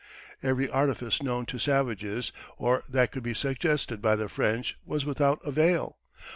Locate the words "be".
3.21-3.35